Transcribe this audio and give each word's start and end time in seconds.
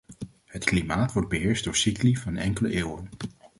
Het 0.45 0.63
klimaat 0.63 1.13
wordt 1.13 1.29
beheerst 1.29 1.63
door 1.63 1.75
cycli 1.75 2.15
van 2.17 2.35
enkele 2.37 2.69
eeuwen. 2.71 3.09